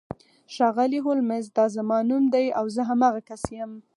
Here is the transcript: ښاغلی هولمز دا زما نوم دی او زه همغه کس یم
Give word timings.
ښاغلی 0.53 0.99
هولمز 1.05 1.45
دا 1.57 1.65
زما 1.75 1.97
نوم 2.09 2.23
دی 2.35 2.45
او 2.59 2.65
زه 2.75 2.81
همغه 2.89 3.21
کس 3.29 3.43
یم 3.57 3.71